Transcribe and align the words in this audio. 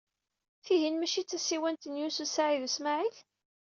Tihin 0.65 0.95
maci 0.97 1.21
d 1.23 1.27
tasiwant 1.29 1.87
n 1.91 1.93
Yunes 1.99 2.17
u 2.23 2.25
Saɛid 2.27 2.63
u 2.67 2.69
Smaɛil? 2.75 3.17